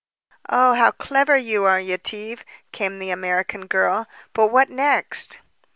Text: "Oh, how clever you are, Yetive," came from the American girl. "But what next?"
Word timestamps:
"Oh, 0.49 0.73
how 0.73 0.89
clever 0.89 1.37
you 1.37 1.65
are, 1.65 1.79
Yetive," 1.79 2.43
came 2.71 2.93
from 2.93 2.97
the 3.01 3.11
American 3.11 3.67
girl. 3.67 4.07
"But 4.33 4.47
what 4.47 4.71
next?" 4.71 5.37